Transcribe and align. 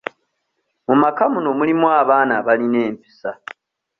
Mu 0.87 0.95
maka 1.01 1.23
muno 1.33 1.49
mulimu 1.59 1.85
abaana 2.01 2.33
abalina 2.39 2.79
empisa. 2.89 3.31